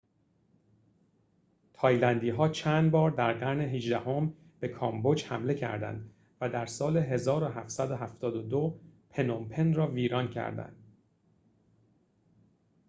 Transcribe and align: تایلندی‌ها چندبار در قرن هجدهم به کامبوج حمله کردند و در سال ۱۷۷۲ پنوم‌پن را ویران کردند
تایلندی‌ها 1.73 2.49
چندبار 2.49 3.11
در 3.11 3.33
قرن 3.33 3.61
هجدهم 3.61 4.33
به 4.59 4.67
کامبوج 4.67 5.23
حمله 5.23 5.53
کردند 5.53 6.09
و 6.41 6.49
در 6.49 6.65
سال 6.65 6.97
۱۷۷۲ 6.97 8.79
پنوم‌پن 9.09 9.73
را 9.73 9.87
ویران 9.87 10.29
کردند 10.29 10.83